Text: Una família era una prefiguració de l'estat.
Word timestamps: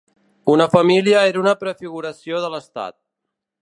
Una 0.53 0.65
família 0.75 1.21
era 1.33 1.41
una 1.43 1.55
prefiguració 1.65 2.43
de 2.47 2.53
l'estat. 2.55 3.01